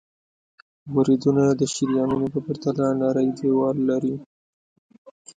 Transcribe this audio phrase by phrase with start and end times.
[0.95, 4.15] وریدونه د شریانونو په پرتله نری دیوال لري.